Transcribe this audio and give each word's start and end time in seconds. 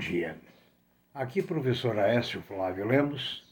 dia. 0.00 0.36
Aqui, 1.14 1.42
professor 1.42 1.98
Aécio 1.98 2.40
Flávio 2.42 2.86
Lemos, 2.86 3.44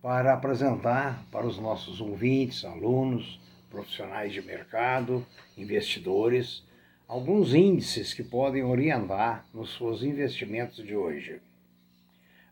para 0.00 0.32
apresentar 0.32 1.22
para 1.30 1.46
os 1.46 1.58
nossos 1.58 2.00
ouvintes, 2.00 2.64
alunos, 2.64 3.38
profissionais 3.68 4.32
de 4.32 4.40
mercado, 4.40 5.24
investidores, 5.58 6.66
alguns 7.06 7.54
índices 7.54 8.14
que 8.14 8.24
podem 8.24 8.64
orientar 8.64 9.44
nos 9.52 9.76
seus 9.76 10.02
investimentos 10.02 10.76
de 10.76 10.96
hoje. 10.96 11.40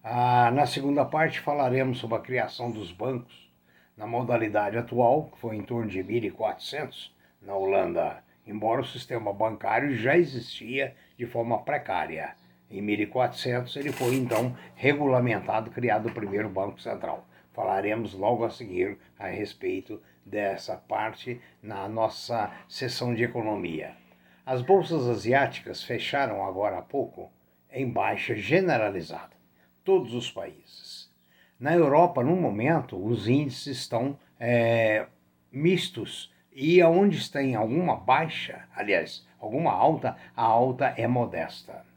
Ah, 0.04 0.50
na 0.52 0.66
segunda 0.66 1.04
parte, 1.04 1.40
falaremos 1.40 1.98
sobre 1.98 2.16
a 2.16 2.20
criação 2.20 2.70
dos 2.70 2.92
bancos 2.92 3.50
na 3.96 4.06
modalidade 4.06 4.76
atual, 4.76 5.30
que 5.32 5.40
foi 5.40 5.56
em 5.56 5.62
torno 5.62 5.88
de 5.88 6.00
1.400 6.00 7.10
na 7.40 7.54
Holanda, 7.54 8.22
embora 8.46 8.82
o 8.82 8.86
sistema 8.86 9.32
bancário 9.32 9.96
já 9.96 10.16
existia 10.16 10.94
de 11.16 11.26
forma 11.26 11.58
precária. 11.62 12.36
Em 12.70 12.82
1400 12.82 13.74
ele 13.76 13.92
foi 13.92 14.14
então 14.14 14.56
regulamentado, 14.74 15.70
criado 15.70 16.08
o 16.08 16.14
primeiro 16.14 16.48
Banco 16.48 16.80
Central. 16.80 17.26
Falaremos 17.52 18.12
logo 18.14 18.44
a 18.44 18.50
seguir 18.50 18.98
a 19.18 19.26
respeito 19.26 20.00
dessa 20.24 20.76
parte 20.76 21.40
na 21.62 21.88
nossa 21.88 22.52
sessão 22.68 23.14
de 23.14 23.24
economia. 23.24 23.96
As 24.44 24.62
bolsas 24.62 25.08
asiáticas 25.08 25.82
fecharam 25.82 26.44
agora 26.44 26.78
há 26.78 26.82
pouco 26.82 27.30
em 27.70 27.88
baixa 27.88 28.34
generalizada, 28.34 29.36
todos 29.84 30.14
os 30.14 30.30
países. 30.30 31.10
Na 31.58 31.74
Europa, 31.74 32.22
no 32.22 32.36
momento, 32.36 33.02
os 33.02 33.28
índices 33.28 33.78
estão 33.78 34.18
é, 34.38 35.06
mistos 35.50 36.32
e 36.52 36.80
aonde 36.80 37.30
tem 37.30 37.54
alguma 37.54 37.96
baixa, 37.96 38.68
aliás, 38.74 39.26
alguma 39.40 39.72
alta, 39.72 40.16
a 40.36 40.42
alta 40.42 40.94
é 40.96 41.06
modesta. 41.06 41.87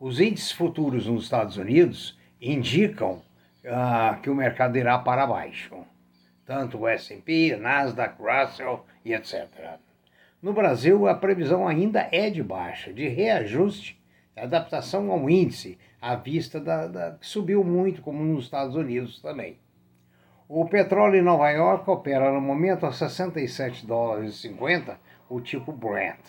Os 0.00 0.20
índices 0.20 0.52
futuros 0.52 1.06
nos 1.08 1.24
Estados 1.24 1.56
Unidos 1.56 2.16
indicam 2.40 3.20
uh, 3.64 4.20
que 4.22 4.30
o 4.30 4.34
mercado 4.34 4.78
irá 4.78 4.96
para 4.96 5.26
baixo, 5.26 5.76
tanto 6.46 6.78
o 6.78 6.86
S&P, 6.86 7.56
Nasdaq, 7.56 8.14
Russell 8.22 8.84
e 9.04 9.12
etc. 9.12 9.48
No 10.40 10.52
Brasil, 10.52 11.08
a 11.08 11.16
previsão 11.16 11.66
ainda 11.66 12.08
é 12.12 12.30
de 12.30 12.44
baixa, 12.44 12.92
de 12.92 13.08
reajuste, 13.08 14.00
adaptação 14.36 15.10
ao 15.10 15.28
índice, 15.28 15.76
à 16.00 16.14
vista 16.14 16.60
da, 16.60 16.86
da 16.86 17.10
que 17.12 17.26
subiu 17.26 17.64
muito, 17.64 18.00
como 18.00 18.22
nos 18.22 18.44
Estados 18.44 18.76
Unidos 18.76 19.20
também. 19.20 19.58
O 20.48 20.64
petróleo 20.66 21.16
em 21.16 21.22
Nova 21.22 21.50
York 21.50 21.90
opera 21.90 22.32
no 22.32 22.40
momento 22.40 22.86
a 22.86 22.92
67 22.92 23.84
dólares 23.84 24.34
e 24.34 24.38
50, 24.38 24.96
o 25.28 25.40
tipo 25.40 25.72
Brent. 25.72 26.20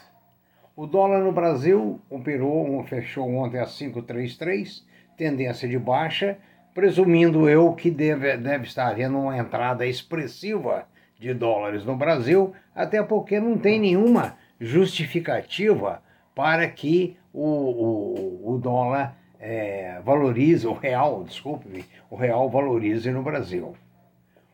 O 0.82 0.88
dólar 0.88 1.20
no 1.20 1.34
Brasil 1.34 2.00
operou, 2.10 2.82
fechou 2.86 3.30
ontem 3.36 3.60
a 3.60 3.66
5,33, 3.66 4.82
tendência 5.18 5.68
de 5.68 5.78
baixa, 5.78 6.38
presumindo 6.74 7.50
eu 7.50 7.74
que 7.74 7.92
deve, 7.92 8.38
deve 8.38 8.64
estar 8.64 8.88
havendo 8.88 9.18
uma 9.18 9.38
entrada 9.38 9.86
expressiva 9.86 10.88
de 11.20 11.34
dólares 11.34 11.84
no 11.84 11.98
Brasil, 11.98 12.54
até 12.74 13.04
porque 13.04 13.42
não 13.42 13.58
tem 13.58 13.78
nenhuma 13.78 14.38
justificativa 14.58 16.02
para 16.34 16.66
que 16.70 17.18
o, 17.34 17.44
o, 17.44 18.54
o 18.54 18.58
dólar 18.58 19.18
é, 19.38 20.00
valorize, 20.06 20.66
o 20.66 20.72
real, 20.72 21.26
desculpe-me, 21.26 21.84
o 22.10 22.16
real 22.16 22.50
valorize 22.50 23.12
no 23.12 23.22
Brasil. 23.22 23.76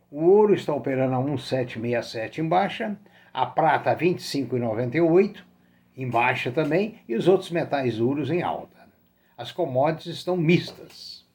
O 0.09 0.23
ouro 0.23 0.55
está 0.55 0.73
operando 0.73 1.13
a 1.13 1.19
1,767 1.19 2.41
em 2.41 2.47
baixa, 2.47 2.97
a 3.31 3.45
prata 3.45 3.91
a 3.91 3.95
25,98 3.95 5.53
em 5.95 6.09
baixa 6.09 6.51
também 6.51 6.99
e 7.07 7.15
os 7.15 7.27
outros 7.27 7.51
metais 7.51 7.97
duros 7.97 8.29
em 8.29 8.41
alta. 8.41 8.87
As 9.37 9.51
commodities 9.51 10.15
estão 10.15 10.37
mistas. 10.37 11.25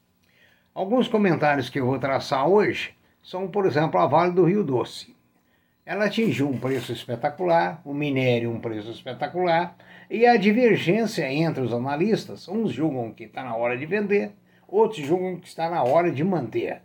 Alguns 0.73 1.07
comentários 1.07 1.69
que 1.69 1.79
eu 1.79 1.85
vou 1.85 1.99
traçar 1.99 2.47
hoje 2.47 2.93
são, 3.21 3.47
por 3.47 3.65
exemplo, 3.65 3.99
a 3.99 4.07
Vale 4.07 4.33
do 4.33 4.45
Rio 4.45 4.63
Doce. 4.63 5.15
Ela 5.85 6.05
atingiu 6.05 6.47
um 6.47 6.57
preço 6.57 6.91
espetacular, 6.91 7.81
o 7.83 7.93
minério 7.93 8.51
um 8.51 8.59
preço 8.59 8.91
espetacular, 8.91 9.75
e 10.09 10.25
a 10.25 10.37
divergência 10.37 11.31
entre 11.31 11.61
os 11.61 11.73
analistas, 11.73 12.47
uns 12.47 12.71
julgam 12.71 13.11
que 13.11 13.25
está 13.25 13.43
na 13.43 13.55
hora 13.55 13.77
de 13.77 13.85
vender, 13.85 14.31
outros 14.67 15.05
julgam 15.05 15.37
que 15.37 15.47
está 15.47 15.69
na 15.69 15.83
hora 15.83 16.11
de 16.11 16.23
manter 16.23 16.81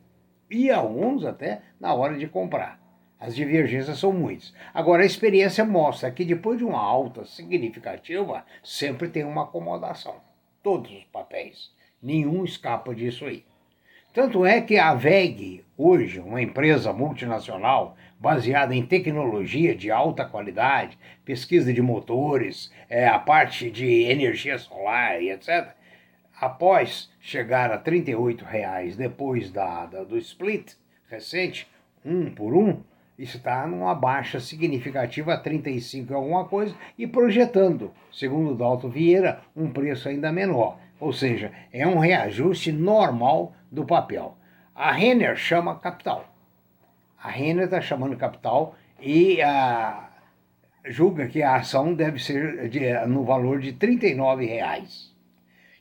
e 0.50 0.70
alguns 0.70 1.24
até 1.24 1.62
na 1.80 1.92
hora 1.92 2.16
de 2.16 2.26
comprar. 2.26 2.80
As 3.18 3.34
divergências 3.34 3.98
são 3.98 4.12
muitas. 4.12 4.52
Agora, 4.74 5.02
a 5.02 5.06
experiência 5.06 5.64
mostra 5.64 6.10
que 6.10 6.24
depois 6.24 6.58
de 6.58 6.64
uma 6.64 6.80
alta 6.80 7.24
significativa, 7.24 8.44
sempre 8.62 9.08
tem 9.08 9.24
uma 9.24 9.44
acomodação. 9.44 10.16
Todos 10.62 10.92
os 10.92 11.04
papéis. 11.04 11.70
Nenhum 12.02 12.44
escapa 12.44 12.94
disso 12.94 13.24
aí. 13.24 13.44
Tanto 14.12 14.46
é 14.46 14.60
que 14.60 14.78
a 14.78 14.94
VEG, 14.94 15.62
hoje, 15.76 16.20
uma 16.20 16.40
empresa 16.40 16.92
multinacional 16.92 17.96
baseada 18.18 18.74
em 18.74 18.84
tecnologia 18.84 19.74
de 19.74 19.90
alta 19.90 20.24
qualidade, 20.24 20.98
pesquisa 21.24 21.72
de 21.72 21.82
motores, 21.82 22.72
é, 22.88 23.06
a 23.06 23.18
parte 23.18 23.70
de 23.70 24.04
energia 24.04 24.58
solar 24.58 25.20
e 25.20 25.30
etc., 25.30 25.74
após 26.40 27.10
chegar 27.20 27.70
a 27.70 27.76
R$ 27.76 27.82
38,00 27.82 28.96
depois 28.96 29.50
da, 29.50 29.86
da, 29.86 30.04
do 30.04 30.16
split 30.18 30.72
recente, 31.08 31.68
um 32.04 32.30
por 32.30 32.54
um, 32.54 32.82
está 33.18 33.66
numa 33.66 33.94
baixa 33.94 34.38
significativa 34.40 35.34
a 35.34 35.38
35 35.38 36.14
alguma 36.14 36.44
coisa 36.44 36.74
e 36.98 37.06
projetando, 37.06 37.92
segundo 38.12 38.54
Dalton 38.54 38.88
Vieira, 38.90 39.40
um 39.54 39.70
preço 39.70 40.08
ainda 40.08 40.30
menor. 40.30 40.78
Ou 40.98 41.12
seja, 41.12 41.52
é 41.72 41.86
um 41.86 41.98
reajuste 41.98 42.72
normal 42.72 43.54
do 43.70 43.84
papel. 43.84 44.36
A 44.74 44.92
Renner 44.92 45.36
chama 45.36 45.78
capital. 45.78 46.32
A 47.22 47.28
Renner 47.28 47.64
está 47.64 47.80
chamando 47.80 48.16
capital 48.16 48.74
e 49.00 49.42
a, 49.42 50.06
julga 50.88 51.26
que 51.26 51.42
a 51.42 51.56
ação 51.56 51.94
deve 51.94 52.18
ser 52.18 52.68
de, 52.68 52.92
no 53.06 53.24
valor 53.24 53.60
de 53.60 53.70
R$ 53.70 53.76
39,00. 53.76 55.10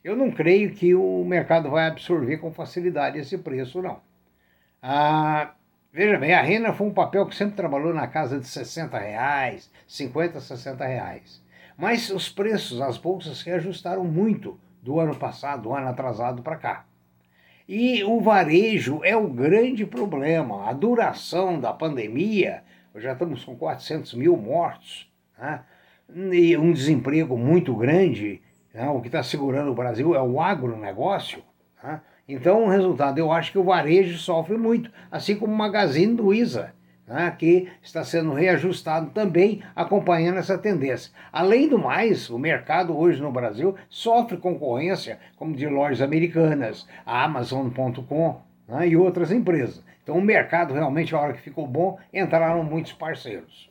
Eu 0.03 0.15
não 0.15 0.31
creio 0.31 0.71
que 0.71 0.93
o 0.93 1.23
mercado 1.25 1.69
vai 1.69 1.87
absorver 1.87 2.37
com 2.37 2.53
facilidade 2.53 3.17
esse 3.17 3.37
preço, 3.37 3.81
não. 3.81 3.99
Ah, 4.81 5.54
veja 5.95 6.17
bem, 6.17 6.33
a 6.33 6.41
renda 6.41 6.73
foi 6.73 6.87
um 6.87 6.93
papel 6.93 7.25
que 7.25 7.33
sempre 7.33 7.55
trabalhou 7.55 7.93
na 7.93 8.05
casa 8.05 8.37
de 8.37 8.45
60 8.45 8.99
reais, 8.99 9.71
50, 9.87 10.41
60 10.41 10.85
reais. 10.85 11.41
Mas 11.77 12.09
os 12.09 12.27
preços, 12.27 12.81
as 12.81 12.97
bolsas 12.97 13.37
se 13.37 13.49
ajustaram 13.49 14.03
muito 14.03 14.59
do 14.81 14.99
ano 14.99 15.15
passado, 15.15 15.63
do 15.63 15.73
ano 15.73 15.87
atrasado 15.87 16.43
para 16.43 16.57
cá. 16.57 16.85
E 17.65 18.03
o 18.03 18.19
varejo 18.19 18.99
é 19.05 19.15
o 19.15 19.29
grande 19.29 19.85
problema. 19.85 20.69
A 20.69 20.73
duração 20.73 21.61
da 21.61 21.71
pandemia, 21.71 22.61
já 22.95 23.13
estamos 23.13 23.45
com 23.45 23.55
400 23.55 24.15
mil 24.15 24.35
mortos, 24.35 25.09
né? 25.37 25.63
e 26.13 26.57
um 26.57 26.73
desemprego 26.73 27.37
muito 27.37 27.73
grande, 27.73 28.41
né? 28.73 28.89
O 28.89 28.99
que 28.99 29.07
está 29.07 29.23
segurando 29.23 29.71
o 29.71 29.75
Brasil 29.75 30.13
é 30.13 30.21
o 30.21 30.41
agronegócio. 30.41 31.41
Né? 31.81 32.01
Então, 32.27 32.65
o 32.65 32.69
resultado, 32.69 33.19
eu 33.19 33.31
acho 33.31 33.51
que 33.51 33.57
o 33.59 33.63
varejo 33.63 34.17
sofre 34.17 34.57
muito, 34.57 34.91
assim 35.11 35.35
como 35.35 35.53
o 35.53 35.57
Magazine 35.57 36.15
Luiza, 36.15 36.73
né? 37.07 37.33
que 37.37 37.69
está 37.83 38.03
sendo 38.03 38.33
reajustado 38.33 39.11
também, 39.11 39.61
acompanhando 39.75 40.39
essa 40.39 40.57
tendência. 40.57 41.11
Além 41.31 41.69
do 41.69 41.77
mais, 41.77 42.29
o 42.31 42.39
mercado 42.39 42.97
hoje 42.97 43.21
no 43.21 43.31
Brasil 43.31 43.75
sofre 43.89 44.37
concorrência, 44.37 45.19
como 45.35 45.55
de 45.55 45.67
lojas 45.67 46.01
americanas, 46.01 46.87
a 47.05 47.23
Amazon.com 47.23 48.41
né? 48.67 48.87
e 48.87 48.97
outras 48.97 49.31
empresas. 49.31 49.83
Então, 50.01 50.17
o 50.17 50.21
mercado 50.21 50.73
realmente, 50.73 51.13
a 51.13 51.19
hora 51.19 51.33
que 51.33 51.41
ficou 51.41 51.67
bom, 51.67 51.99
entraram 52.11 52.63
muitos 52.63 52.93
parceiros. 52.93 53.69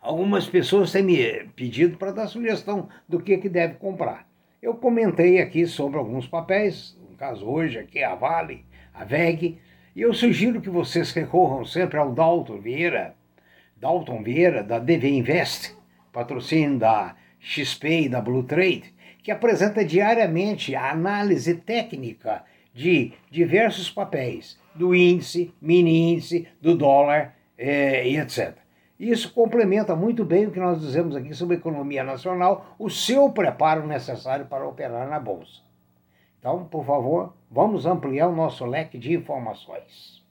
Algumas 0.00 0.48
pessoas 0.48 0.92
têm 0.92 1.02
me 1.02 1.44
pedido 1.54 1.98
para 1.98 2.12
dar 2.12 2.28
sugestão 2.28 2.88
do 3.06 3.20
que, 3.20 3.36
que 3.36 3.48
deve 3.48 3.74
comprar. 3.74 4.26
Eu 4.62 4.74
comentei 4.74 5.40
aqui 5.40 5.66
sobre 5.66 5.98
alguns 5.98 6.26
papéis, 6.26 6.96
no 7.16 7.18
caso 7.18 7.46
hoje 7.46 7.78
aqui 7.78 8.04
a 8.04 8.14
Vale, 8.14 8.66
a 8.92 9.02
VEG, 9.02 9.58
e 9.94 10.02
eu 10.02 10.12
sugiro 10.12 10.60
que 10.60 10.68
vocês 10.68 11.12
recorram 11.12 11.64
sempre 11.64 11.98
ao 11.98 12.12
Dalton 12.12 12.60
Vieira, 12.60 13.14
Dalton 13.74 14.22
Vieira, 14.22 14.62
da 14.62 14.78
DV 14.78 15.08
Invest, 15.08 15.74
patrocínio 16.12 16.78
da 16.78 17.16
XP 17.40 18.02
e 18.02 18.08
da 18.10 18.20
Blue 18.20 18.42
Trade, 18.42 18.94
que 19.22 19.30
apresenta 19.30 19.82
diariamente 19.82 20.74
a 20.74 20.90
análise 20.90 21.54
técnica 21.54 22.44
de 22.74 23.12
diversos 23.30 23.90
papéis, 23.90 24.60
do 24.74 24.94
índice, 24.94 25.54
mini 25.58 26.12
índice, 26.12 26.46
do 26.60 26.76
dólar 26.76 27.34
eh, 27.56 28.06
e 28.10 28.18
etc. 28.18 28.58
Isso 29.00 29.32
complementa 29.32 29.96
muito 29.96 30.22
bem 30.22 30.46
o 30.46 30.50
que 30.50 30.60
nós 30.60 30.82
dizemos 30.82 31.16
aqui 31.16 31.32
sobre 31.32 31.56
economia 31.56 32.04
nacional, 32.04 32.76
o 32.78 32.90
seu 32.90 33.30
preparo 33.30 33.86
necessário 33.86 34.44
para 34.44 34.68
operar 34.68 35.08
na 35.08 35.18
Bolsa. 35.18 35.65
Então, 36.38 36.64
por 36.64 36.84
favor, 36.84 37.34
vamos 37.50 37.86
ampliar 37.86 38.28
o 38.28 38.36
nosso 38.36 38.64
leque 38.64 38.98
de 38.98 39.14
informações. 39.14 40.24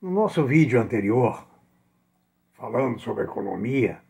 No 0.00 0.10
nosso 0.10 0.44
vídeo 0.44 0.80
anterior, 0.80 1.46
falando 2.52 2.98
sobre 3.00 3.24
economia, 3.24 4.00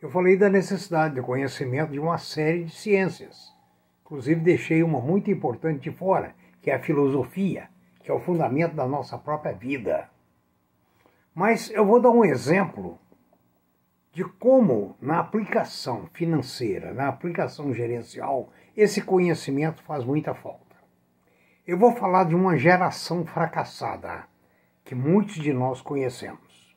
eu 0.00 0.10
falei 0.10 0.36
da 0.36 0.48
necessidade 0.48 1.14
de 1.14 1.22
conhecimento 1.22 1.92
de 1.92 1.98
uma 1.98 2.18
série 2.18 2.64
de 2.64 2.74
ciências. 2.74 3.54
Inclusive, 4.02 4.40
deixei 4.40 4.82
uma 4.82 5.00
muito 5.00 5.30
importante 5.30 5.90
de 5.90 5.96
fora, 5.96 6.34
que 6.60 6.70
é 6.70 6.74
a 6.74 6.82
filosofia, 6.82 7.68
que 8.00 8.10
é 8.10 8.14
o 8.14 8.20
fundamento 8.20 8.74
da 8.74 8.86
nossa 8.86 9.16
própria 9.16 9.52
vida. 9.52 10.10
Mas 11.34 11.70
eu 11.70 11.84
vou 11.84 12.00
dar 12.00 12.10
um 12.10 12.24
exemplo 12.24 12.98
de 14.14 14.22
como, 14.22 14.96
na 15.02 15.18
aplicação 15.18 16.08
financeira, 16.12 16.94
na 16.94 17.08
aplicação 17.08 17.74
gerencial, 17.74 18.48
esse 18.76 19.02
conhecimento 19.02 19.82
faz 19.82 20.04
muita 20.04 20.32
falta. 20.32 20.76
Eu 21.66 21.76
vou 21.76 21.96
falar 21.96 22.24
de 22.24 22.34
uma 22.34 22.56
geração 22.56 23.26
fracassada, 23.26 24.24
que 24.84 24.94
muitos 24.94 25.34
de 25.34 25.52
nós 25.52 25.82
conhecemos. 25.82 26.76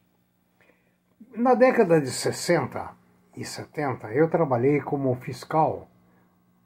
Na 1.36 1.54
década 1.54 2.02
de 2.02 2.10
60 2.10 2.90
e 3.36 3.46
70, 3.46 4.12
eu 4.14 4.28
trabalhei 4.28 4.82
como 4.82 5.14
fiscal 5.18 5.88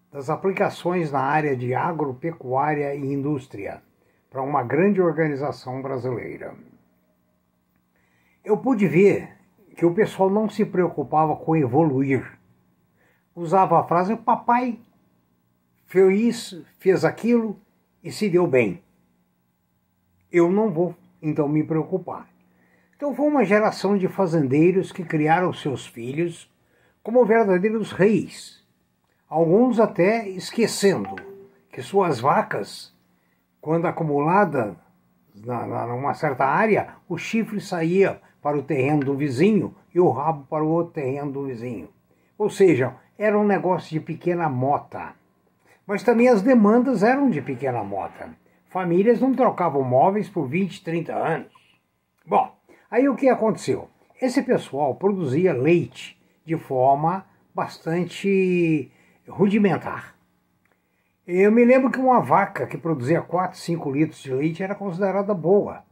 das 0.09 0.29
aplicações 0.29 1.11
na 1.11 1.19
área 1.19 1.53
de 1.53 1.73
agropecuária 1.73 2.95
e 2.95 3.11
indústria 3.11 3.83
para 4.29 4.41
uma 4.41 4.63
grande 4.63 5.01
organização 5.01 5.81
brasileira. 5.81 6.55
Eu 8.45 8.57
pude 8.57 8.87
ver 8.87 9.40
que 9.75 9.85
o 9.85 9.93
pessoal 9.93 10.29
não 10.29 10.49
se 10.49 10.65
preocupava 10.65 11.35
com 11.35 11.55
evoluir. 11.55 12.39
Usava 13.35 13.79
a 13.79 13.83
frase: 13.83 14.15
papai 14.15 14.79
fez 15.85 16.19
isso, 16.19 16.65
fez 16.79 17.03
aquilo 17.03 17.59
e 18.03 18.11
se 18.11 18.29
deu 18.29 18.47
bem. 18.47 18.81
Eu 20.31 20.51
não 20.51 20.71
vou 20.71 20.95
então 21.21 21.47
me 21.47 21.63
preocupar. 21.63 22.27
Então 22.95 23.15
foi 23.15 23.27
uma 23.27 23.43
geração 23.43 23.97
de 23.97 24.07
fazendeiros 24.07 24.91
que 24.91 25.03
criaram 25.03 25.51
seus 25.53 25.85
filhos 25.85 26.51
como 27.03 27.25
verdadeiros 27.25 27.91
reis. 27.91 28.63
Alguns 29.27 29.79
até 29.79 30.27
esquecendo 30.27 31.15
que 31.71 31.81
suas 31.81 32.19
vacas, 32.19 32.93
quando 33.59 33.85
acumulada 33.85 34.75
na, 35.33 35.65
na, 35.65 35.87
numa 35.87 36.13
certa 36.13 36.45
área, 36.45 36.95
o 37.07 37.17
chifre 37.17 37.61
saía 37.61 38.21
para 38.41 38.57
o 38.57 38.63
terreno 38.63 39.05
do 39.05 39.15
vizinho 39.15 39.75
e 39.93 39.99
o 39.99 40.09
rabo 40.09 40.45
para 40.49 40.63
o 40.63 40.69
outro 40.69 40.93
terreno 40.93 41.31
do 41.31 41.45
vizinho. 41.45 41.89
Ou 42.37 42.49
seja, 42.49 42.95
era 43.17 43.37
um 43.37 43.45
negócio 43.45 43.91
de 43.91 43.99
pequena 43.99 44.49
mota. 44.49 45.13
Mas 45.85 46.03
também 46.03 46.27
as 46.27 46.41
demandas 46.41 47.03
eram 47.03 47.29
de 47.29 47.41
pequena 47.41 47.83
mota. 47.83 48.29
Famílias 48.65 49.19
não 49.19 49.33
trocavam 49.33 49.83
móveis 49.83 50.29
por 50.29 50.47
20, 50.47 50.83
30 50.83 51.13
anos. 51.13 51.51
Bom, 52.25 52.55
aí 52.89 53.07
o 53.07 53.15
que 53.15 53.29
aconteceu? 53.29 53.89
Esse 54.21 54.41
pessoal 54.41 54.95
produzia 54.95 55.53
leite 55.53 56.19
de 56.45 56.57
forma 56.57 57.25
bastante 57.53 58.91
rudimentar. 59.27 60.15
Eu 61.27 61.51
me 61.51 61.63
lembro 61.63 61.91
que 61.91 61.99
uma 61.99 62.19
vaca 62.19 62.65
que 62.65 62.77
produzia 62.77 63.21
4, 63.21 63.57
5 63.57 63.91
litros 63.91 64.21
de 64.21 64.33
leite 64.33 64.63
era 64.63 64.73
considerada 64.73 65.33
boa. 65.33 65.83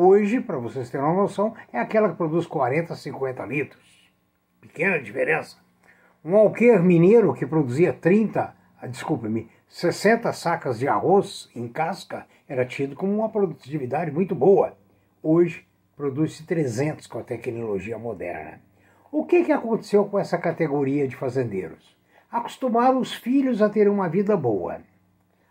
Hoje, 0.00 0.40
para 0.40 0.58
vocês 0.58 0.88
terem 0.88 1.04
uma 1.04 1.22
noção, 1.22 1.56
é 1.72 1.80
aquela 1.80 2.08
que 2.08 2.14
produz 2.14 2.46
40, 2.46 2.94
50 2.94 3.44
litros. 3.46 4.08
Pequena 4.60 5.00
diferença. 5.00 5.56
Um 6.24 6.36
alqueire 6.36 6.80
mineiro 6.80 7.34
que 7.34 7.44
produzia 7.44 7.92
30, 7.92 8.54
ah, 8.80 8.86
desculpe-me, 8.86 9.50
60 9.66 10.32
sacas 10.32 10.78
de 10.78 10.86
arroz 10.86 11.50
em 11.52 11.66
casca 11.66 12.28
era 12.48 12.64
tido 12.64 12.94
como 12.94 13.12
uma 13.12 13.28
produtividade 13.28 14.12
muito 14.12 14.36
boa. 14.36 14.78
Hoje, 15.20 15.66
produz-se 15.96 16.46
300 16.46 17.08
com 17.08 17.18
a 17.18 17.24
tecnologia 17.24 17.98
moderna. 17.98 18.60
O 19.10 19.24
que, 19.24 19.42
que 19.42 19.50
aconteceu 19.50 20.04
com 20.04 20.16
essa 20.16 20.38
categoria 20.38 21.08
de 21.08 21.16
fazendeiros? 21.16 21.96
Acostumaram 22.30 23.00
os 23.00 23.12
filhos 23.14 23.60
a 23.60 23.68
ter 23.68 23.88
uma 23.88 24.08
vida 24.08 24.36
boa, 24.36 24.80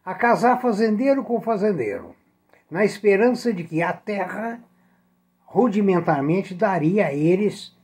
a 0.06 0.16
casar 0.16 0.62
fazendeiro 0.62 1.22
com 1.22 1.42
fazendeiro 1.42 2.16
na 2.70 2.84
esperança 2.84 3.54
de 3.54 3.64
que 3.64 3.82
a 3.82 3.94
terra 3.94 4.60
rudimentarmente 5.46 6.54
daria 6.54 7.08
a 7.08 7.14
eles 7.14 7.76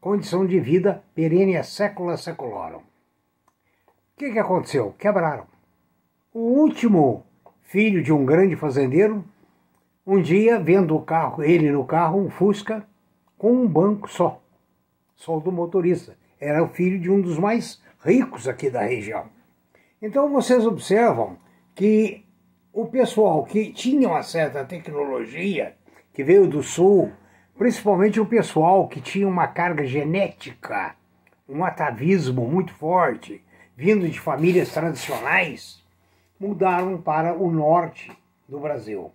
condição 0.00 0.46
de 0.46 0.58
vida 0.58 1.04
perene 1.14 1.62
sécula 1.62 2.16
seculorum. 2.16 2.78
O 2.78 2.82
que, 4.16 4.32
que 4.32 4.38
aconteceu? 4.38 4.94
Quebraram. 4.98 5.46
O 6.32 6.40
último 6.40 7.24
filho 7.62 8.02
de 8.02 8.12
um 8.12 8.24
grande 8.24 8.56
fazendeiro, 8.56 9.24
um 10.06 10.20
dia, 10.20 10.58
vendo 10.58 10.96
o 10.96 11.02
carro, 11.02 11.42
ele 11.42 11.70
no 11.70 11.84
carro, 11.84 12.20
um 12.20 12.30
Fusca, 12.30 12.86
com 13.38 13.52
um 13.52 13.68
banco 13.68 14.08
só, 14.08 14.42
só 15.14 15.38
do 15.38 15.52
motorista. 15.52 16.16
Era 16.40 16.62
o 16.62 16.68
filho 16.68 16.98
de 16.98 17.10
um 17.10 17.20
dos 17.20 17.38
mais 17.38 17.80
ricos 18.02 18.48
aqui 18.48 18.70
da 18.70 18.82
região. 18.82 19.26
Então 20.02 20.30
vocês 20.30 20.66
observam 20.66 21.36
que 21.74 22.24
o 22.72 22.86
pessoal 22.86 23.44
que 23.44 23.72
tinha 23.72 24.08
uma 24.08 24.22
certa 24.22 24.64
tecnologia, 24.64 25.74
que 26.12 26.22
veio 26.22 26.46
do 26.46 26.62
sul, 26.62 27.12
principalmente 27.58 28.20
o 28.20 28.26
pessoal 28.26 28.86
que 28.88 29.00
tinha 29.00 29.26
uma 29.26 29.48
carga 29.48 29.84
genética, 29.84 30.94
um 31.48 31.64
atavismo 31.64 32.46
muito 32.46 32.72
forte, 32.72 33.42
vindo 33.76 34.08
de 34.08 34.20
famílias 34.20 34.72
tradicionais, 34.72 35.82
mudaram 36.38 37.00
para 37.00 37.34
o 37.34 37.50
norte 37.50 38.10
do 38.48 38.60
Brasil, 38.60 39.10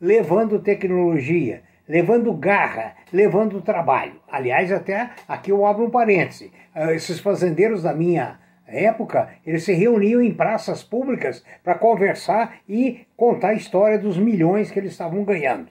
levando 0.00 0.58
tecnologia, 0.58 1.62
levando 1.88 2.32
garra, 2.32 2.96
levando 3.12 3.62
trabalho. 3.62 4.20
Aliás, 4.28 4.72
até 4.72 5.10
aqui 5.28 5.52
eu 5.52 5.64
abro 5.64 5.84
um 5.84 5.90
parêntese. 5.90 6.52
Ah, 6.74 6.92
esses 6.92 7.20
fazendeiros 7.20 7.84
da 7.84 7.94
minha 7.94 8.40
época, 8.66 9.30
eles 9.46 9.64
se 9.64 9.72
reuniam 9.72 10.20
em 10.20 10.34
praças 10.34 10.82
públicas 10.82 11.44
para 11.62 11.74
conversar 11.74 12.58
e 12.68 13.06
contar 13.16 13.48
a 13.48 13.54
história 13.54 13.98
dos 13.98 14.18
milhões 14.18 14.70
que 14.70 14.78
eles 14.78 14.92
estavam 14.92 15.24
ganhando. 15.24 15.68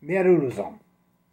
Mera 0.00 0.28
ilusão. 0.28 0.74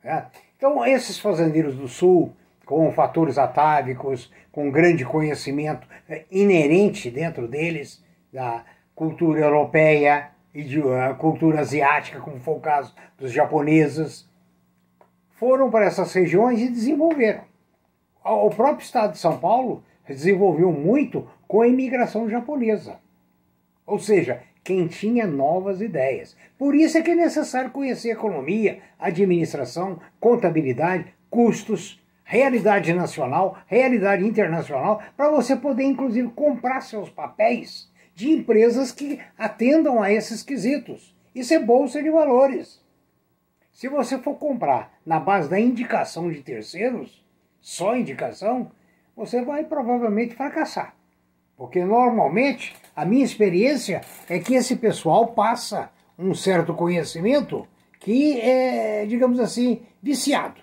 Né? 0.04 0.26
Então, 0.56 0.86
esses 0.86 1.20
fazendeiros 1.20 1.76
do 1.76 1.88
Sul, 1.88 2.34
com 2.66 2.92
fatores 2.92 3.38
atávicos, 3.38 4.32
com 4.52 4.70
grande 4.70 5.06
conhecimento 5.06 5.88
é, 6.08 6.26
inerente 6.32 7.10
dentro 7.10 7.48
deles 7.48 8.04
da 8.32 8.64
cultura 8.94 9.40
europeia 9.40 10.32
e 10.54 10.64
de 10.64 10.80
uh, 10.80 11.16
cultura 11.18 11.62
asiática, 11.62 12.20
como 12.20 12.40
foi 12.40 12.56
o 12.56 12.60
caso 12.60 12.94
dos 13.18 13.32
japoneses, 13.32 14.30
foram 15.32 15.70
para 15.72 15.86
essas 15.86 16.12
regiões 16.14 16.60
e 16.60 16.70
desenvolveram. 16.70 17.44
O 18.24 18.50
próprio 18.50 18.84
estado 18.84 19.14
de 19.14 19.18
São 19.18 19.40
Paulo 19.40 19.84
desenvolveu 20.14 20.72
muito 20.72 21.28
com 21.48 21.62
a 21.62 21.68
imigração 21.68 22.30
japonesa. 22.30 23.00
Ou 23.86 24.00
seja, 24.00 24.44
quem 24.64 24.88
tinha 24.88 25.26
novas 25.26 25.82
ideias. 25.82 26.36
Por 26.58 26.76
isso 26.76 26.98
é 26.98 27.02
que 27.02 27.12
é 27.12 27.16
necessário 27.16 27.72
conhecer 27.72 28.12
economia, 28.12 28.80
administração, 29.00 30.00
contabilidade, 30.20 31.14
custos, 31.30 32.00
realidade 32.24 32.94
nacional, 32.94 33.58
realidade 33.66 34.24
internacional, 34.24 35.02
para 35.18 35.32
você 35.32 35.56
poder, 35.56 35.84
inclusive, 35.84 36.30
comprar 36.30 36.82
seus 36.82 37.10
papéis 37.10 37.90
de 38.14 38.30
empresas 38.30 38.92
que 38.92 39.20
atendam 39.38 40.04
a 40.04 40.12
esses 40.12 40.44
quesitos. 40.44 41.16
Isso 41.34 41.54
é 41.54 41.60
bolsa 41.60 42.04
de 42.04 42.12
valores. 42.12 42.80
Se 43.72 43.88
você 43.88 44.20
for 44.20 44.36
comprar 44.36 45.00
na 45.06 45.20
base 45.20 45.50
da 45.50 45.60
indicação 45.60 46.30
de 46.30 46.44
terceiros, 46.44 47.26
só 47.62 47.96
indicação, 47.96 48.72
você 49.20 49.42
vai 49.42 49.66
provavelmente 49.66 50.34
fracassar. 50.34 50.96
Porque 51.58 51.84
normalmente 51.84 52.74
a 52.96 53.04
minha 53.04 53.26
experiência 53.26 54.00
é 54.30 54.40
que 54.40 54.54
esse 54.56 54.78
pessoal 54.78 55.34
passa 55.34 55.92
um 56.18 56.34
certo 56.34 56.74
conhecimento 56.74 57.68
que 58.00 58.40
é, 58.40 59.06
digamos 59.06 59.38
assim, 59.42 59.82
viciado. 60.02 60.62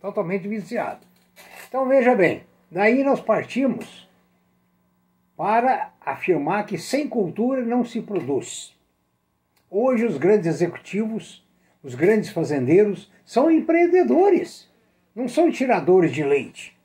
Totalmente 0.00 0.48
viciado. 0.48 1.06
Então 1.68 1.86
veja 1.86 2.14
bem, 2.14 2.44
daí 2.70 3.04
nós 3.04 3.20
partimos 3.20 4.08
para 5.36 5.92
afirmar 6.00 6.64
que 6.64 6.78
sem 6.78 7.06
cultura 7.06 7.62
não 7.62 7.84
se 7.84 8.00
produz. 8.00 8.74
Hoje 9.70 10.06
os 10.06 10.16
grandes 10.16 10.46
executivos, 10.46 11.46
os 11.82 11.94
grandes 11.94 12.30
fazendeiros 12.30 13.12
são 13.22 13.50
empreendedores, 13.50 14.66
não 15.14 15.28
são 15.28 15.50
tiradores 15.50 16.10
de 16.10 16.24
leite. 16.24 16.79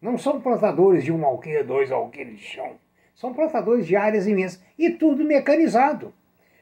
Não 0.00 0.16
são 0.16 0.40
plantadores 0.40 1.04
de 1.04 1.12
um 1.12 1.24
alqueire, 1.24 1.64
dois 1.64 1.90
alqueires 1.90 2.38
de 2.38 2.44
chão. 2.44 2.76
São 3.14 3.34
plantadores 3.34 3.86
de 3.86 3.96
áreas 3.96 4.26
imensas 4.26 4.62
e 4.78 4.90
tudo 4.90 5.24
mecanizado. 5.24 6.14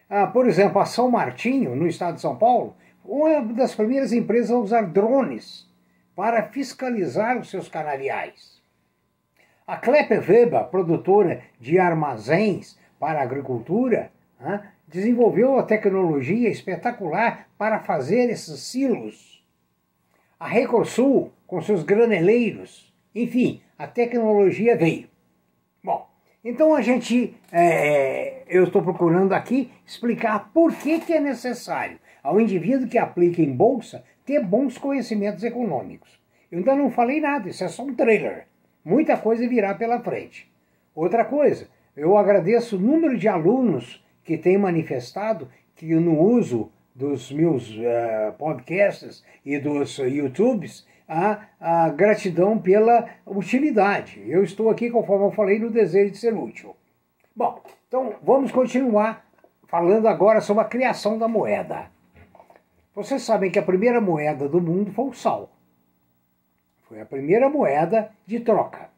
Ah, 0.09 0.27
por 0.27 0.47
exemplo, 0.47 0.81
a 0.81 0.87
São 0.87 1.11
Martinho, 1.11 1.77
no 1.77 1.87
estado 1.87 2.15
de 2.15 2.21
São 2.23 2.37
Paulo, 2.37 2.75
uma 3.05 3.43
das 3.43 3.75
primeiras 3.75 4.13
empresas 4.13 4.51
a 4.51 4.59
usar 4.59 4.83
drones 4.87 5.69
para 6.15 6.45
fiscalizar 6.45 7.39
os 7.39 7.51
seus 7.51 7.69
canaviais. 7.69 8.63
A 9.67 9.77
Klepper 9.77 10.25
Weber, 10.27 10.65
produtora 10.65 11.43
de 11.61 11.79
armazéns 11.79 12.79
para 12.99 13.21
a 13.21 13.23
agricultura, 13.23 14.11
ah, 14.41 14.63
desenvolveu 14.89 15.59
a 15.59 15.63
tecnologia 15.63 16.49
espetacular 16.49 17.49
para 17.59 17.81
fazer 17.81 18.31
esses 18.31 18.61
silos. 18.61 19.45
A 20.39 20.47
Recosul, 20.47 21.33
com 21.47 21.61
seus 21.61 21.83
graneleiros. 21.83 22.86
Enfim, 23.17 23.63
a 23.79 23.87
tecnologia 23.87 24.77
veio. 24.77 25.09
Bom, 25.83 26.07
então 26.45 26.75
a 26.75 26.83
gente, 26.83 27.35
é, 27.51 28.43
eu 28.47 28.65
estou 28.65 28.83
procurando 28.83 29.33
aqui 29.33 29.71
explicar 29.87 30.51
por 30.53 30.75
que, 30.77 31.01
que 31.01 31.15
é 31.15 31.21
necessário 31.21 31.99
ao 32.23 32.39
indivíduo 32.39 32.87
que 32.87 32.99
aplica 32.99 33.41
em 33.41 33.51
bolsa 33.51 34.05
ter 34.23 34.45
bons 34.45 34.77
conhecimentos 34.77 35.43
econômicos. 35.43 36.21
Eu 36.53 36.59
ainda 36.59 36.77
não 36.77 36.91
falei 36.91 37.19
nada, 37.19 37.49
isso 37.49 37.65
é 37.65 37.69
só 37.69 37.85
um 37.85 37.95
trailer. 37.95 38.49
Muita 38.85 39.17
coisa 39.17 39.49
virá 39.49 39.75
pela 39.75 39.99
frente. 40.01 40.53
Outra 40.95 41.25
coisa, 41.25 41.69
eu 41.97 42.19
agradeço 42.19 42.77
o 42.77 42.81
número 42.81 43.17
de 43.17 43.29
alunos 43.29 44.05
que 44.23 44.37
têm 44.37 44.59
manifestado 44.59 45.49
que 45.75 45.87
no 45.95 46.21
uso 46.21 46.71
dos 46.95 47.33
meus 47.33 47.71
uh, 47.71 48.33
podcasts 48.39 49.25
e 49.43 49.59
dos 49.59 49.99
uh, 49.99 50.07
YouTubes 50.07 50.87
a, 51.09 51.47
a 51.61 51.89
gratidão 51.91 52.59
pela 52.59 53.09
utilidade. 53.27 54.23
Eu 54.27 54.43
estou 54.43 54.71
aqui, 54.71 54.91
conforme 54.91 55.27
eu 55.27 55.33
falei, 55.33 55.59
no 55.59 55.71
desejo 55.71 56.13
de 56.13 56.19
ser 56.19 56.35
útil. 56.35 56.77
Bom, 57.35 57.63
então 57.87 58.15
vamos 58.23 58.51
continuar 58.51 59.25
falando 59.67 60.09
agora 60.09 60.41
sobre 60.41 60.63
a 60.63 60.67
criação 60.67 61.19
da 61.19 61.29
moeda. 61.29 61.91
Vocês 62.95 63.23
sabem 63.23 63.51
que 63.51 63.59
a 63.59 63.63
primeira 63.63 64.01
moeda 64.01 64.49
do 64.49 64.61
mundo 64.61 64.93
foi 64.93 65.07
o 65.07 65.13
sal. 65.13 65.51
Foi 66.89 67.01
a 67.01 67.07
primeira 67.07 67.49
moeda 67.49 68.11
de 68.25 68.41
troca. 68.41 68.89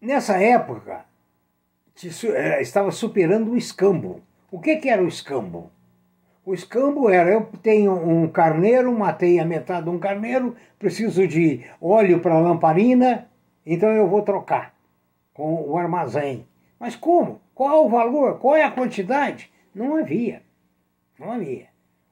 Nessa 0.00 0.40
época, 0.40 1.04
eh, 2.04 2.62
estava 2.62 2.90
superando 2.90 3.50
o 3.50 3.56
escambo. 3.56 4.22
O 4.50 4.60
que, 4.60 4.76
que 4.76 4.88
era 4.88 5.02
o 5.02 5.08
escambo? 5.08 5.70
O 6.46 6.54
escambo 6.54 7.10
era: 7.10 7.28
eu 7.28 7.42
tenho 7.60 7.92
um 7.92 8.28
carneiro, 8.28 8.96
matei 8.96 9.40
a 9.40 9.44
metade 9.44 9.86
de 9.86 9.90
um 9.90 9.98
carneiro, 9.98 10.54
preciso 10.78 11.26
de 11.26 11.66
óleo 11.80 12.20
para 12.20 12.38
lamparina, 12.38 13.28
então 13.66 13.88
eu 13.88 14.06
vou 14.06 14.22
trocar 14.22 14.72
com 15.34 15.68
o 15.68 15.76
armazém. 15.76 16.46
Mas 16.78 16.94
como? 16.94 17.40
Qual 17.52 17.84
o 17.84 17.88
valor? 17.88 18.38
Qual 18.38 18.54
é 18.54 18.62
a 18.62 18.70
quantidade? 18.70 19.50
Não 19.74 19.96
havia. 19.96 20.40
Não 21.18 21.32
havia. 21.32 21.66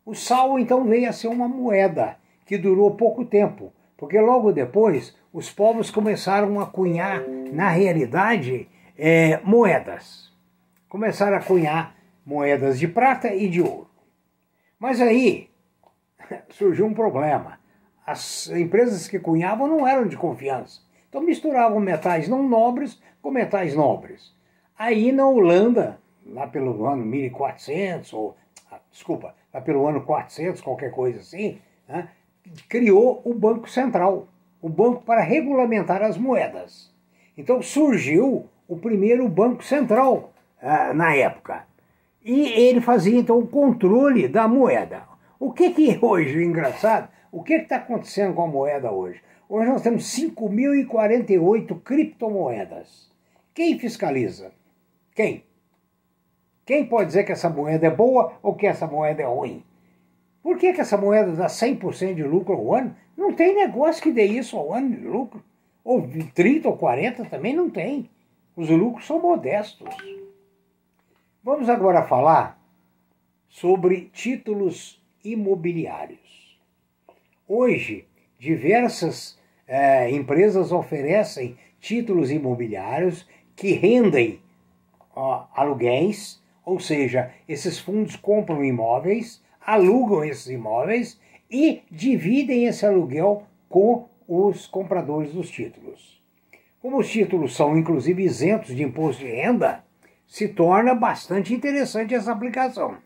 O 0.05 0.15
sal 0.15 0.59
então 0.59 0.85
veio 0.85 1.09
a 1.09 1.13
ser 1.13 1.29
uma 1.29 1.47
moeda 1.47 2.17
que 2.45 2.59
durou 2.59 2.97
pouco 2.97 3.25
tempo, 3.25 3.73
porque 3.97 4.19
logo 4.19 4.51
depois 4.51 5.17
os 5.33 5.49
povos 5.49 5.93
começaram 5.93 6.59
a 6.59 6.67
cunhar, 6.67 7.23
na 7.53 7.69
realidade, 7.69 8.69
é, 8.99 9.39
moedas. 9.45 10.33
Começaram 10.89 11.37
a 11.37 11.41
cunhar 11.41 11.95
moedas 12.27 12.81
de 12.81 12.89
prata 12.89 13.33
e 13.33 13.49
de 13.49 13.63
ouro. 13.63 13.94
Mas 14.85 15.01
aí 15.01 15.49
surgiu 16.51 16.85
um 16.85 16.93
problema. 16.93 17.59
As 18.07 18.49
empresas 18.49 19.09
que 19.09 19.19
cunhavam 19.19 19.67
não 19.67 19.89
eram 19.89 20.07
de 20.07 20.15
confiança. 20.15 20.83
Então 21.09 21.23
misturavam 21.23 21.81
metais 21.81 22.29
não 22.29 22.47
nobres 22.47 23.01
com 23.23 23.31
metais 23.31 23.75
nobres. 23.75 24.37
Aí 24.79 25.11
na 25.11 25.27
Holanda, 25.27 25.99
lá 26.27 26.47
pelo 26.47 26.85
ano 26.85 27.03
1400, 27.03 28.13
ou, 28.13 28.37
ah, 28.71 28.79
desculpa, 28.91 29.35
lá 29.55 29.63
pelo 29.63 29.87
ano 29.87 30.03
400, 30.03 30.61
qualquer 30.61 30.91
coisa 30.91 31.21
assim, 31.21 31.59
né, 31.89 32.11
criou 32.69 33.23
o 33.25 33.33
Banco 33.33 33.71
Central, 33.71 34.29
o 34.61 34.69
banco 34.69 35.01
para 35.01 35.23
regulamentar 35.23 36.03
as 36.03 36.19
moedas. 36.19 36.93
Então 37.39 37.63
surgiu 37.63 38.51
o 38.69 38.77
primeiro 38.77 39.27
Banco 39.31 39.65
Central 39.65 40.35
ah, 40.61 40.93
na 40.93 41.17
época. 41.17 41.65
E 42.25 42.49
ele 42.49 42.81
fazia 42.81 43.19
então 43.19 43.39
o 43.39 43.47
controle 43.47 44.27
da 44.27 44.49
moeda. 44.49 45.03
O 45.39 45.53
que 45.53 45.71
que 45.71 45.99
hoje, 46.01 46.43
engraçado, 46.43 47.09
o 47.31 47.43
que 47.43 47.55
está 47.55 47.77
acontecendo 47.77 48.35
com 48.35 48.43
a 48.43 48.47
moeda 48.47 48.91
hoje? 48.91 49.21
Hoje 49.47 49.69
nós 49.69 49.83
temos 49.83 50.05
5.048 50.05 51.83
criptomoedas. 51.83 53.11
Quem 53.53 53.79
fiscaliza? 53.79 54.53
Quem? 55.15 55.45
Quem 56.65 56.87
pode 56.87 57.09
dizer 57.09 57.25
que 57.25 57.33
essa 57.33 57.51
moeda 57.51 57.87
é 57.87 57.91
boa 57.91 58.33
ou 58.43 58.55
que 58.55 58.67
essa 58.67 58.87
moeda 58.87 59.23
é 59.23 59.27
ruim? 59.27 59.63
Por 60.43 60.57
que, 60.57 60.73
que 60.73 60.81
essa 60.81 60.97
moeda 60.97 61.33
dá 61.33 61.47
100% 61.47 62.15
de 62.15 62.23
lucro 62.23 62.55
ao 62.55 62.75
ano? 62.75 62.97
Não 63.17 63.33
tem 63.35 63.55
negócio 63.55 64.03
que 64.03 64.13
dê 64.13 64.25
isso 64.25 64.57
ao 64.57 64.73
ano 64.73 64.97
de 64.97 65.07
lucro. 65.07 65.45
Ou 65.85 66.09
30 66.35 66.69
ou 66.69 66.77
40 66.77 67.27
também 67.27 67.55
não 67.55 67.69
tem. 67.69 68.09
Os 68.57 68.71
lucros 68.71 69.07
são 69.07 69.21
modestos. 69.21 69.89
Vamos 71.45 71.69
agora 71.69 72.03
falar 72.05 72.59
sobre 73.51 74.09
títulos 74.15 74.99
imobiliários. 75.23 76.59
Hoje, 77.47 78.09
diversas 78.39 79.39
é, 79.69 80.11
empresas 80.11 80.73
oferecem 80.73 81.59
títulos 81.79 82.31
imobiliários 82.31 83.29
que 83.55 83.73
rendem 83.73 84.41
ó, 85.15 85.45
aluguéis, 85.55 86.43
ou 86.65 86.81
seja, 86.81 87.31
esses 87.47 87.79
fundos 87.79 88.17
compram 88.17 88.65
imóveis, 88.65 89.45
alugam 89.61 90.25
esses 90.25 90.47
imóveis 90.47 91.21
e 91.51 91.83
dividem 91.91 92.65
esse 92.65 92.87
aluguel 92.87 93.43
com 93.69 94.09
os 94.27 94.67
compradores 94.67 95.35
dos 95.35 95.51
títulos. 95.51 96.23
Como 96.81 96.97
os 96.97 97.11
títulos 97.11 97.55
são 97.55 97.77
inclusive 97.77 98.23
isentos 98.23 98.75
de 98.75 98.83
imposto 98.83 99.23
de 99.23 99.31
renda, 99.31 99.84
se 100.35 100.49
torna 100.49 100.97
bastante 100.97 101.55
interessante 101.55 102.13
essa 102.13 102.33
aplicação. 102.33 102.97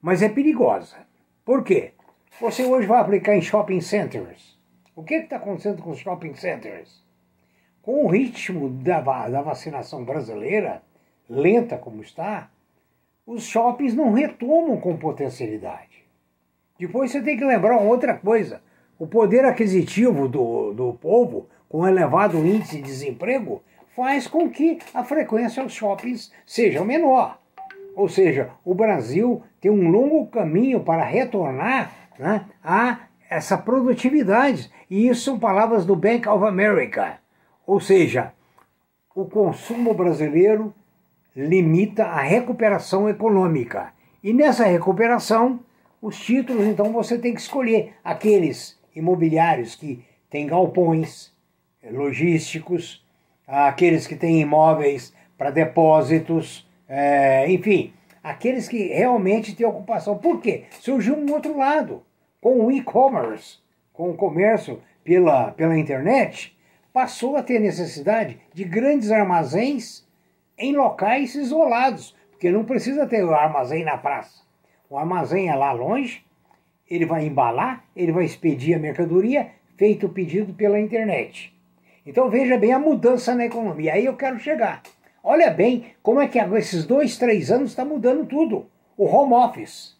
Mas 0.00 0.22
é 0.22 0.28
perigosa. 0.28 0.96
Por 1.44 1.64
quê? 1.64 1.90
Você 2.40 2.64
hoje 2.64 2.86
vai 2.86 3.00
aplicar 3.00 3.34
em 3.34 3.42
shopping 3.42 3.80
centers. 3.80 4.56
O 4.94 5.02
que 5.02 5.14
está 5.14 5.38
acontecendo 5.38 5.82
com 5.82 5.90
os 5.90 5.98
shopping 5.98 6.36
centers? 6.36 7.04
Com 7.82 8.04
o 8.04 8.08
ritmo 8.08 8.68
da, 8.68 9.00
da 9.00 9.42
vacinação 9.42 10.04
brasileira, 10.04 10.84
lenta 11.28 11.76
como 11.76 12.00
está, 12.00 12.48
os 13.26 13.42
shoppings 13.42 13.96
não 13.96 14.12
retomam 14.12 14.76
com 14.76 14.96
potencialidade. 14.96 16.04
Depois 16.78 17.10
você 17.10 17.20
tem 17.20 17.36
que 17.36 17.44
lembrar 17.44 17.76
uma 17.76 17.90
outra 17.90 18.14
coisa. 18.14 18.62
O 19.00 19.08
poder 19.08 19.44
aquisitivo 19.44 20.28
do, 20.28 20.72
do 20.72 20.92
povo, 20.92 21.48
com 21.68 21.88
elevado 21.88 22.38
índice 22.38 22.76
de 22.76 22.82
desemprego, 22.82 23.64
faz 23.94 24.26
com 24.26 24.50
que 24.50 24.78
a 24.94 25.04
frequência 25.04 25.62
aos 25.62 25.72
shoppings 25.72 26.32
seja 26.46 26.84
menor. 26.84 27.38
Ou 27.94 28.08
seja, 28.08 28.50
o 28.64 28.74
Brasil 28.74 29.42
tem 29.60 29.70
um 29.70 29.90
longo 29.90 30.26
caminho 30.26 30.80
para 30.80 31.04
retornar 31.04 31.92
né, 32.18 32.46
a 32.64 33.00
essa 33.28 33.56
produtividade. 33.56 34.70
E 34.90 35.08
isso 35.08 35.22
são 35.22 35.38
palavras 35.38 35.84
do 35.84 35.96
Bank 35.96 36.28
of 36.28 36.44
America. 36.44 37.18
Ou 37.66 37.80
seja, 37.80 38.32
o 39.14 39.26
consumo 39.26 39.94
brasileiro 39.94 40.74
limita 41.34 42.04
a 42.04 42.20
recuperação 42.20 43.08
econômica. 43.08 43.92
E 44.22 44.32
nessa 44.32 44.64
recuperação, 44.64 45.60
os 46.00 46.18
títulos, 46.18 46.64
então, 46.66 46.92
você 46.92 47.18
tem 47.18 47.34
que 47.34 47.40
escolher 47.40 47.94
aqueles 48.02 48.78
imobiliários 48.94 49.74
que 49.74 50.04
têm 50.28 50.46
galpões 50.46 51.32
logísticos, 51.90 53.01
aqueles 53.52 54.06
que 54.06 54.16
têm 54.16 54.40
imóveis 54.40 55.12
para 55.36 55.50
depósitos, 55.50 56.66
é, 56.88 57.50
enfim, 57.52 57.92
aqueles 58.22 58.66
que 58.66 58.88
realmente 58.88 59.54
têm 59.54 59.66
ocupação. 59.66 60.16
Por 60.16 60.40
quê? 60.40 60.64
Surgiu 60.80 61.14
um 61.14 61.30
outro 61.30 61.56
lado, 61.56 62.02
com 62.40 62.64
o 62.64 62.72
e-commerce, 62.72 63.58
com 63.92 64.10
o 64.10 64.14
comércio 64.14 64.80
pela, 65.04 65.50
pela 65.52 65.78
internet, 65.78 66.56
passou 66.92 67.36
a 67.36 67.42
ter 67.42 67.58
necessidade 67.58 68.38
de 68.54 68.64
grandes 68.64 69.10
armazéns 69.10 70.06
em 70.56 70.74
locais 70.74 71.34
isolados, 71.34 72.16
porque 72.30 72.50
não 72.50 72.64
precisa 72.64 73.06
ter 73.06 73.22
o 73.22 73.34
armazém 73.34 73.84
na 73.84 73.98
praça. 73.98 74.42
O 74.88 74.96
armazém 74.96 75.48
é 75.48 75.54
lá 75.54 75.72
longe, 75.72 76.24
ele 76.88 77.04
vai 77.04 77.26
embalar, 77.26 77.84
ele 77.94 78.12
vai 78.12 78.24
expedir 78.24 78.76
a 78.76 78.78
mercadoria, 78.78 79.50
feito 79.76 80.06
o 80.06 80.10
pedido 80.10 80.54
pela 80.54 80.80
internet. 80.80 81.52
Então 82.04 82.28
veja 82.28 82.56
bem 82.58 82.72
a 82.72 82.78
mudança 82.78 83.34
na 83.34 83.44
economia. 83.44 83.94
Aí 83.94 84.04
eu 84.04 84.16
quero 84.16 84.38
chegar. 84.38 84.82
Olha 85.22 85.50
bem 85.50 85.86
como 86.02 86.20
é 86.20 86.26
que 86.26 86.38
esses 86.38 86.84
dois, 86.84 87.16
três 87.16 87.50
anos 87.50 87.70
está 87.70 87.84
mudando 87.84 88.26
tudo. 88.26 88.66
O 88.96 89.04
home 89.06 89.34
office, 89.34 89.96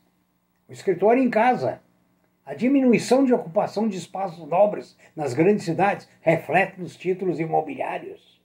o 0.69 0.73
escritório 0.73 1.23
em 1.23 1.31
casa, 1.31 1.81
a 2.45 2.55
diminuição 2.55 3.25
de 3.25 3.33
ocupação 3.33 3.87
de 3.87 3.97
espaços 3.97 4.47
nobres 4.49 4.97
nas 5.15 5.33
grandes 5.33 5.65
cidades 5.65 6.09
reflete 6.21 6.81
nos 6.81 6.97
títulos 6.97 7.39
imobiliários. 7.39 8.41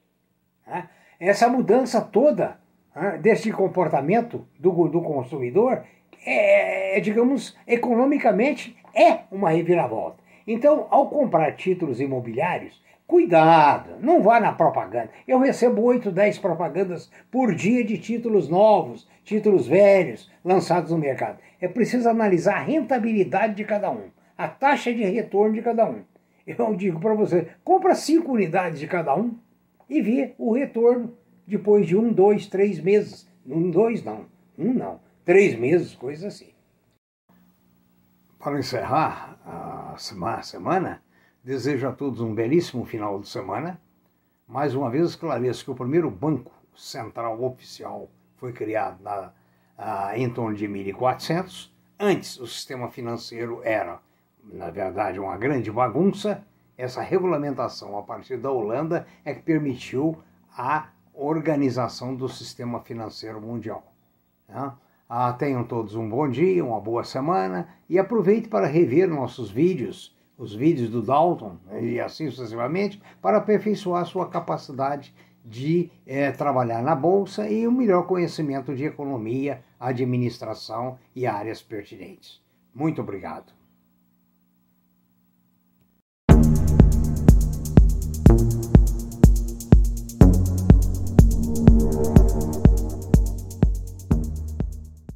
Né? 0.65 0.87
Essa 1.19 1.49
mudança 1.49 1.99
toda 1.99 2.59
né, 2.95 3.17
desse 3.17 3.51
comportamento 3.51 4.47
do, 4.59 4.87
do 4.87 5.01
consumidor 5.01 5.83
é, 6.23 6.97
é, 6.97 6.99
digamos, 6.99 7.57
economicamente 7.65 8.77
é 8.93 9.19
uma 9.31 9.49
reviravolta. 9.49 10.23
Então, 10.45 10.87
ao 10.89 11.09
comprar 11.09 11.55
títulos 11.55 11.99
imobiliários, 11.99 12.81
Cuidado, 13.07 14.01
não 14.01 14.21
vá 14.21 14.37
na 14.37 14.51
propaganda. 14.51 15.09
Eu 15.25 15.39
recebo 15.39 15.81
8, 15.81 16.11
10 16.11 16.39
propagandas 16.39 17.09
por 17.31 17.55
dia 17.55 17.81
de 17.81 17.97
títulos 17.97 18.49
novos, 18.49 19.07
títulos 19.23 19.65
velhos, 19.65 20.29
lançados 20.43 20.91
no 20.91 20.97
mercado. 20.97 21.39
É 21.61 21.69
preciso 21.69 22.09
analisar 22.09 22.57
a 22.57 22.63
rentabilidade 22.63 23.55
de 23.55 23.63
cada 23.63 23.89
um. 23.89 24.09
a 24.37 24.47
taxa 24.47 24.93
de 24.93 25.03
retorno 25.03 25.55
de 25.55 25.61
cada 25.61 25.89
um. 25.89 26.03
Eu 26.45 26.75
digo 26.75 26.99
para 26.99 27.15
você, 27.15 27.47
compra 27.63 27.95
cinco 27.95 28.33
unidades 28.33 28.79
de 28.79 28.87
cada 28.87 29.15
um 29.15 29.39
e 29.89 30.01
vê 30.01 30.35
o 30.37 30.53
retorno 30.53 31.17
depois 31.47 31.87
de 31.87 31.95
um, 31.95 32.11
dois, 32.11 32.45
três 32.47 32.79
meses. 32.79 33.27
Um, 33.45 33.71
dois 33.71 34.03
não, 34.03 34.25
um 34.57 34.73
não, 34.73 34.99
três 35.23 35.57
meses, 35.57 35.95
coisa 35.95 36.27
assim. 36.27 36.49
Para 38.37 38.59
encerrar 38.59 39.39
a 39.45 39.95
semana, 40.43 41.01
desejo 41.47 41.87
a 41.87 41.93
todos 41.93 42.19
um 42.19 42.35
belíssimo 42.35 42.83
final 42.83 43.21
de 43.21 43.29
semana. 43.29 43.79
Mais 44.45 44.75
uma 44.75 44.89
vez 44.89 45.11
esclareço 45.11 45.63
que 45.63 45.71
o 45.71 45.75
primeiro 45.75 46.11
banco 46.11 46.51
central 46.75 47.41
oficial 47.41 48.09
foi 48.35 48.51
criado 48.51 49.01
na, 49.01 49.31
em 50.17 50.29
torno 50.29 50.53
de 50.53 50.67
1400. 50.67 51.73
Antes, 51.97 52.37
o 52.37 52.45
sistema 52.45 52.89
financeiro 52.89 53.61
era, 53.63 53.97
na 54.43 54.69
verdade, 54.69 55.21
uma 55.21 55.37
grande 55.37 55.71
bagunça. 55.71 56.43
Essa 56.77 57.01
regulamentação 57.01 57.97
a 57.97 58.03
partir 58.03 58.35
da 58.35 58.51
Holanda 58.51 59.07
é 59.23 59.33
que 59.33 59.41
permitiu 59.41 60.21
a 60.51 60.89
organização 61.13 62.13
do 62.13 62.27
sistema 62.27 62.81
financeiro 62.81 63.39
mundial. 63.39 63.93
Né? 64.49 64.73
Ah, 65.07 65.31
tenham 65.31 65.63
todos 65.63 65.95
um 65.95 66.09
bom 66.09 66.29
dia, 66.29 66.65
uma 66.65 66.81
boa 66.81 67.05
semana 67.05 67.69
e 67.87 67.97
aproveite 67.97 68.49
para 68.49 68.67
rever 68.67 69.07
nossos 69.07 69.49
vídeos, 69.49 70.16
os 70.37 70.53
vídeos 70.53 70.89
do 70.89 71.01
Dalton 71.01 71.57
né, 71.65 71.83
e 71.83 71.99
assim 71.99 72.29
sucessivamente, 72.29 73.01
para 73.21 73.37
aperfeiçoar 73.37 74.05
sua 74.05 74.29
capacidade 74.29 75.13
de 75.43 75.89
é, 76.05 76.31
trabalhar 76.31 76.83
na 76.83 76.93
Bolsa 76.93 77.49
e 77.49 77.65
o 77.65 77.69
um 77.69 77.73
melhor 77.73 78.05
conhecimento 78.05 78.75
de 78.75 78.85
economia, 78.85 79.63
administração 79.79 80.99
e 81.15 81.25
áreas 81.25 81.61
pertinentes. 81.61 82.41
Muito 82.73 83.01
obrigado. 83.01 83.57